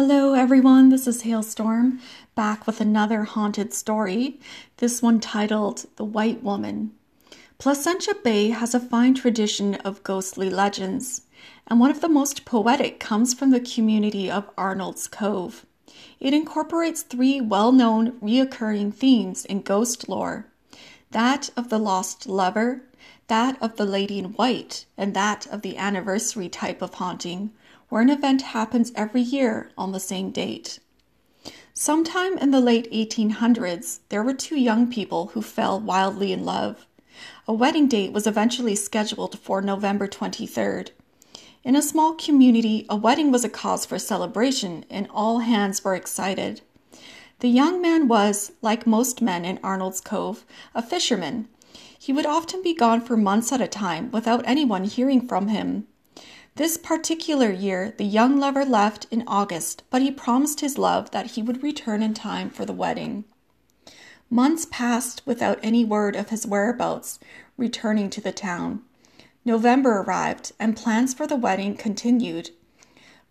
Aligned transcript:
Hello, 0.00 0.34
everyone. 0.34 0.90
This 0.90 1.08
is 1.08 1.22
Hailstorm 1.22 1.98
back 2.36 2.68
with 2.68 2.80
another 2.80 3.24
haunted 3.24 3.74
story. 3.74 4.38
This 4.76 5.02
one 5.02 5.18
titled 5.18 5.86
The 5.96 6.04
White 6.04 6.40
Woman. 6.40 6.92
Placentia 7.58 8.14
Bay 8.22 8.50
has 8.50 8.76
a 8.76 8.78
fine 8.78 9.14
tradition 9.14 9.74
of 9.74 10.04
ghostly 10.04 10.50
legends, 10.50 11.22
and 11.66 11.80
one 11.80 11.90
of 11.90 12.00
the 12.00 12.08
most 12.08 12.44
poetic 12.44 13.00
comes 13.00 13.34
from 13.34 13.50
the 13.50 13.58
community 13.58 14.30
of 14.30 14.48
Arnold's 14.56 15.08
Cove. 15.08 15.66
It 16.20 16.32
incorporates 16.32 17.02
three 17.02 17.40
well 17.40 17.72
known 17.72 18.12
reoccurring 18.20 18.94
themes 18.94 19.44
in 19.46 19.62
ghost 19.62 20.08
lore 20.08 20.46
that 21.10 21.50
of 21.56 21.70
the 21.70 21.78
lost 21.78 22.28
lover, 22.28 22.82
that 23.28 23.56
of 23.62 23.76
the 23.76 23.86
lady 23.86 24.18
in 24.18 24.32
white, 24.32 24.84
and 24.96 25.14
that 25.14 25.46
of 25.46 25.62
the 25.62 25.76
anniversary 25.76 26.48
type 26.48 26.82
of 26.82 26.94
haunting, 26.94 27.52
where 27.88 28.02
an 28.02 28.10
event 28.10 28.42
happens 28.42 28.92
every 28.94 29.20
year 29.20 29.70
on 29.78 29.92
the 29.92 30.00
same 30.00 30.30
date. 30.30 30.80
Sometime 31.72 32.36
in 32.38 32.50
the 32.50 32.60
late 32.60 32.90
1800s, 32.90 34.00
there 34.08 34.22
were 34.22 34.34
two 34.34 34.58
young 34.58 34.90
people 34.90 35.28
who 35.28 35.40
fell 35.40 35.78
wildly 35.78 36.32
in 36.32 36.44
love. 36.44 36.86
A 37.46 37.52
wedding 37.52 37.86
date 37.86 38.12
was 38.12 38.26
eventually 38.26 38.74
scheduled 38.74 39.38
for 39.38 39.62
November 39.62 40.08
23rd. 40.08 40.90
In 41.64 41.76
a 41.76 41.82
small 41.82 42.14
community, 42.14 42.86
a 42.88 42.96
wedding 42.96 43.30
was 43.30 43.44
a 43.44 43.48
cause 43.48 43.86
for 43.86 43.98
celebration, 43.98 44.84
and 44.90 45.06
all 45.10 45.40
hands 45.40 45.84
were 45.84 45.94
excited. 45.94 46.62
The 47.40 47.48
young 47.48 47.80
man 47.80 48.08
was, 48.08 48.52
like 48.62 48.86
most 48.86 49.22
men 49.22 49.44
in 49.44 49.60
Arnold's 49.62 50.00
Cove, 50.00 50.44
a 50.74 50.82
fisherman. 50.82 51.48
He 51.98 52.12
would 52.12 52.26
often 52.26 52.62
be 52.62 52.74
gone 52.74 53.00
for 53.00 53.16
months 53.16 53.52
at 53.52 53.60
a 53.60 53.66
time 53.66 54.10
without 54.12 54.46
anyone 54.46 54.84
hearing 54.84 55.26
from 55.26 55.48
him. 55.48 55.86
This 56.54 56.76
particular 56.76 57.50
year, 57.50 57.92
the 57.96 58.04
young 58.04 58.38
lover 58.38 58.64
left 58.64 59.06
in 59.10 59.24
August, 59.26 59.82
but 59.90 60.02
he 60.02 60.10
promised 60.10 60.60
his 60.60 60.78
love 60.78 61.10
that 61.10 61.32
he 61.32 61.42
would 61.42 61.62
return 61.62 62.02
in 62.02 62.14
time 62.14 62.50
for 62.50 62.64
the 62.64 62.72
wedding. 62.72 63.24
Months 64.30 64.66
passed 64.70 65.22
without 65.26 65.58
any 65.62 65.84
word 65.84 66.16
of 66.16 66.30
his 66.30 66.46
whereabouts 66.46 67.18
returning 67.56 68.10
to 68.10 68.20
the 68.20 68.32
town. 68.32 68.82
November 69.44 70.00
arrived, 70.00 70.52
and 70.58 70.76
plans 70.76 71.14
for 71.14 71.26
the 71.26 71.36
wedding 71.36 71.76
continued. 71.76 72.50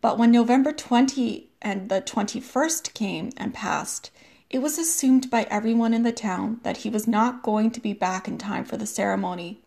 But 0.02 0.17
when 0.17 0.31
November 0.31 0.72
20 0.72 1.50
and 1.61 1.89
the 1.89 2.02
21st 2.02 2.94
came 2.94 3.31
and 3.38 3.53
passed, 3.53 4.09
it 4.50 4.59
was 4.59 4.78
assumed 4.78 5.30
by 5.30 5.44
everyone 5.50 5.94
in 5.94 6.03
the 6.03 6.12
town 6.12 6.59
that 6.64 6.78
he 6.78 6.90
was 6.90 7.08
not 7.08 7.44
going 7.44 7.70
to 7.70 7.81
be 7.81 7.92
back 7.92 8.28
in 8.28 8.38
time 8.38 8.64
for 8.64 8.78
the 8.78 8.86
ceremony. 8.86 9.59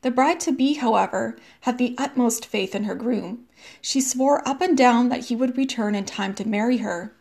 The 0.00 0.10
bride 0.10 0.40
to 0.40 0.52
be, 0.52 0.74
however, 0.74 1.36
had 1.62 1.76
the 1.76 1.94
utmost 1.98 2.46
faith 2.46 2.74
in 2.74 2.84
her 2.84 2.94
groom. 2.94 3.46
She 3.80 4.00
swore 4.00 4.46
up 4.48 4.60
and 4.60 4.76
down 4.76 5.08
that 5.10 5.26
he 5.26 5.36
would 5.36 5.56
return 5.56 5.94
in 5.94 6.04
time 6.04 6.34
to 6.34 6.48
marry 6.48 6.78
her. 6.78 7.12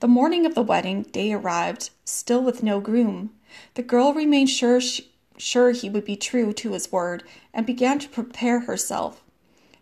The 0.00 0.08
morning 0.08 0.44
of 0.44 0.54
the 0.54 0.62
wedding 0.62 1.02
day 1.02 1.32
arrived, 1.32 1.90
still 2.04 2.42
with 2.42 2.62
no 2.62 2.80
groom. 2.80 3.30
The 3.74 3.82
girl 3.82 4.12
remained 4.12 4.50
sure, 4.50 4.80
she, 4.80 5.10
sure 5.36 5.72
he 5.72 5.90
would 5.90 6.04
be 6.04 6.16
true 6.16 6.52
to 6.54 6.72
his 6.72 6.92
word 6.92 7.22
and 7.52 7.66
began 7.66 7.98
to 7.98 8.08
prepare 8.08 8.60
herself. 8.60 9.22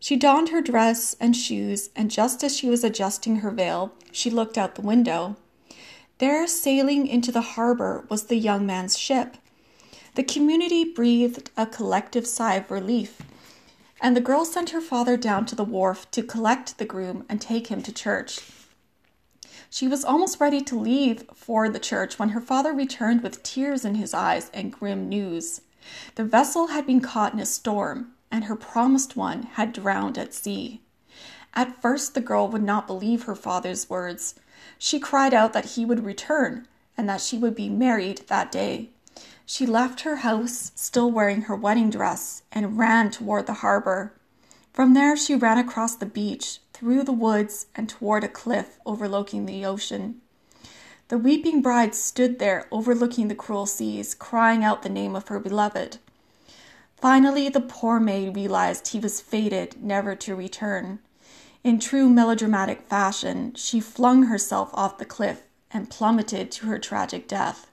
She 0.00 0.16
donned 0.16 0.50
her 0.50 0.60
dress 0.60 1.14
and 1.20 1.36
shoes, 1.36 1.90
and 1.96 2.10
just 2.10 2.44
as 2.44 2.56
she 2.56 2.68
was 2.68 2.84
adjusting 2.84 3.36
her 3.36 3.50
veil, 3.50 3.92
she 4.12 4.30
looked 4.30 4.56
out 4.56 4.76
the 4.76 4.82
window. 4.82 5.36
There, 6.18 6.48
sailing 6.48 7.06
into 7.06 7.30
the 7.30 7.40
harbor, 7.40 8.04
was 8.08 8.24
the 8.24 8.36
young 8.36 8.66
man's 8.66 8.98
ship. 8.98 9.36
The 10.16 10.24
community 10.24 10.82
breathed 10.82 11.50
a 11.56 11.64
collective 11.64 12.26
sigh 12.26 12.56
of 12.56 12.72
relief, 12.72 13.22
and 14.00 14.16
the 14.16 14.20
girl 14.20 14.44
sent 14.44 14.70
her 14.70 14.80
father 14.80 15.16
down 15.16 15.46
to 15.46 15.54
the 15.54 15.64
wharf 15.64 16.10
to 16.10 16.24
collect 16.24 16.78
the 16.78 16.84
groom 16.84 17.24
and 17.28 17.40
take 17.40 17.68
him 17.68 17.82
to 17.82 17.92
church. 17.92 18.40
She 19.70 19.86
was 19.86 20.04
almost 20.04 20.40
ready 20.40 20.60
to 20.62 20.78
leave 20.78 21.24
for 21.34 21.68
the 21.68 21.78
church 21.78 22.18
when 22.18 22.30
her 22.30 22.40
father 22.40 22.72
returned 22.72 23.22
with 23.22 23.44
tears 23.44 23.84
in 23.84 23.94
his 23.94 24.12
eyes 24.12 24.50
and 24.52 24.72
grim 24.72 25.08
news. 25.08 25.60
The 26.16 26.24
vessel 26.24 26.68
had 26.68 26.84
been 26.84 27.00
caught 27.00 27.32
in 27.32 27.38
a 27.38 27.46
storm, 27.46 28.12
and 28.30 28.44
her 28.44 28.56
promised 28.56 29.14
one 29.14 29.44
had 29.44 29.72
drowned 29.72 30.18
at 30.18 30.34
sea. 30.34 30.82
At 31.54 31.80
first, 31.80 32.14
the 32.14 32.20
girl 32.20 32.48
would 32.48 32.62
not 32.62 32.88
believe 32.88 33.22
her 33.24 33.36
father's 33.36 33.88
words. 33.88 34.34
She 34.78 35.00
cried 35.00 35.34
out 35.34 35.52
that 35.52 35.76
he 35.76 35.84
would 35.84 36.04
return 36.04 36.66
and 36.96 37.08
that 37.08 37.20
she 37.20 37.38
would 37.38 37.54
be 37.54 37.68
married 37.68 38.22
that 38.26 38.50
day. 38.50 38.90
She 39.46 39.64
left 39.64 40.02
her 40.02 40.16
house, 40.16 40.72
still 40.74 41.10
wearing 41.10 41.42
her 41.42 41.56
wedding 41.56 41.90
dress, 41.90 42.42
and 42.52 42.76
ran 42.76 43.10
toward 43.10 43.46
the 43.46 43.54
harbor. 43.54 44.12
From 44.72 44.94
there, 44.94 45.16
she 45.16 45.34
ran 45.34 45.58
across 45.58 45.94
the 45.96 46.06
beach, 46.06 46.60
through 46.72 47.04
the 47.04 47.12
woods, 47.12 47.66
and 47.74 47.88
toward 47.88 48.24
a 48.24 48.28
cliff 48.28 48.78
overlooking 48.84 49.46
the 49.46 49.64
ocean. 49.64 50.20
The 51.08 51.18
weeping 51.18 51.62
bride 51.62 51.94
stood 51.94 52.38
there, 52.38 52.66
overlooking 52.70 53.28
the 53.28 53.34
cruel 53.34 53.64
seas, 53.64 54.14
crying 54.14 54.62
out 54.62 54.82
the 54.82 54.90
name 54.90 55.16
of 55.16 55.28
her 55.28 55.40
beloved. 55.40 55.98
Finally, 56.96 57.48
the 57.48 57.60
poor 57.60 57.98
maid 57.98 58.36
realized 58.36 58.88
he 58.88 59.00
was 59.00 59.20
fated 59.20 59.82
never 59.82 60.14
to 60.16 60.34
return. 60.34 60.98
In 61.64 61.80
true 61.80 62.08
melodramatic 62.08 62.82
fashion, 62.82 63.54
she 63.54 63.80
flung 63.80 64.24
herself 64.24 64.70
off 64.72 64.98
the 64.98 65.04
cliff 65.04 65.42
and 65.70 65.90
plummeted 65.90 66.50
to 66.52 66.66
her 66.66 66.78
tragic 66.78 67.28
death. 67.28 67.66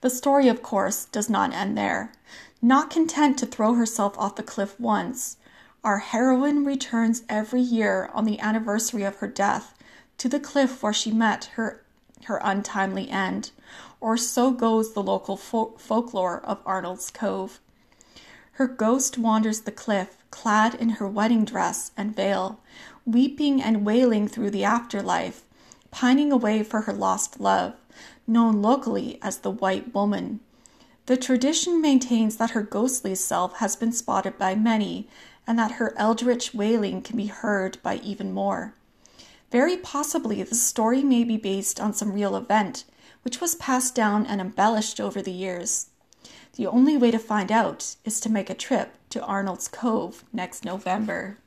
The 0.00 0.10
story, 0.10 0.48
of 0.48 0.62
course, 0.62 1.04
does 1.04 1.28
not 1.28 1.52
end 1.52 1.76
there. 1.76 2.12
Not 2.60 2.90
content 2.90 3.38
to 3.38 3.46
throw 3.46 3.74
herself 3.74 4.16
off 4.18 4.36
the 4.36 4.42
cliff 4.42 4.78
once, 4.78 5.36
our 5.84 5.98
heroine 5.98 6.64
returns 6.64 7.24
every 7.28 7.60
year 7.60 8.08
on 8.14 8.24
the 8.24 8.38
anniversary 8.38 9.02
of 9.02 9.16
her 9.16 9.26
death 9.26 9.74
to 10.18 10.28
the 10.28 10.38
cliff 10.38 10.82
where 10.82 10.92
she 10.92 11.10
met 11.10 11.46
her, 11.56 11.82
her 12.24 12.40
untimely 12.44 13.10
end, 13.10 13.50
or 14.00 14.16
so 14.16 14.52
goes 14.52 14.94
the 14.94 15.02
local 15.02 15.36
fo- 15.36 15.74
folklore 15.78 16.40
of 16.44 16.60
Arnold's 16.64 17.10
Cove. 17.10 17.60
Her 18.52 18.66
ghost 18.66 19.18
wanders 19.18 19.62
the 19.62 19.72
cliff, 19.72 20.18
clad 20.30 20.74
in 20.74 20.90
her 20.90 21.08
wedding 21.08 21.44
dress 21.44 21.90
and 21.96 22.14
veil, 22.14 22.60
weeping 23.06 23.62
and 23.62 23.84
wailing 23.84 24.28
through 24.28 24.50
the 24.50 24.64
afterlife, 24.64 25.44
pining 25.90 26.32
away 26.32 26.62
for 26.62 26.82
her 26.82 26.92
lost 26.92 27.40
love 27.40 27.74
known 28.26 28.62
locally 28.62 29.18
as 29.22 29.38
the 29.38 29.50
White 29.50 29.94
Woman. 29.94 30.40
The 31.06 31.16
tradition 31.16 31.80
maintains 31.80 32.36
that 32.36 32.50
her 32.50 32.62
ghostly 32.62 33.14
self 33.14 33.56
has 33.56 33.76
been 33.76 33.92
spotted 33.92 34.38
by 34.38 34.54
many 34.54 35.08
and 35.46 35.58
that 35.58 35.72
her 35.72 35.94
eldritch 35.96 36.54
wailing 36.54 37.02
can 37.02 37.16
be 37.16 37.26
heard 37.26 37.78
by 37.82 37.96
even 37.96 38.32
more. 38.32 38.74
Very 39.50 39.76
possibly, 39.76 40.42
the 40.42 40.54
story 40.54 41.02
may 41.02 41.24
be 41.24 41.36
based 41.36 41.80
on 41.80 41.92
some 41.92 42.12
real 42.12 42.36
event, 42.36 42.84
which 43.22 43.40
was 43.40 43.56
passed 43.56 43.94
down 43.94 44.24
and 44.24 44.40
embellished 44.40 45.00
over 45.00 45.20
the 45.20 45.32
years. 45.32 45.86
The 46.56 46.66
only 46.66 46.96
way 46.96 47.10
to 47.10 47.18
find 47.18 47.50
out 47.50 47.96
is 48.04 48.20
to 48.20 48.30
make 48.30 48.50
a 48.50 48.54
trip 48.54 48.94
to 49.10 49.24
Arnold's 49.24 49.68
Cove 49.68 50.24
next 50.32 50.64
November. 50.64 51.38